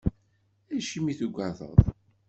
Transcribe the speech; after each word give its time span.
Acimi 0.75 1.13
tugadeḍ? 1.19 1.77